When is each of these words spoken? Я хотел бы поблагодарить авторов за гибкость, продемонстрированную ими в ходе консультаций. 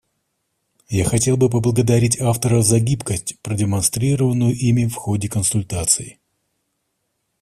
Я 0.89 1.05
хотел 1.05 1.37
бы 1.37 1.47
поблагодарить 1.47 2.19
авторов 2.19 2.65
за 2.65 2.79
гибкость, 2.79 3.39
продемонстрированную 3.43 4.51
ими 4.55 4.87
в 4.87 4.95
ходе 4.95 5.29
консультаций. 5.29 6.17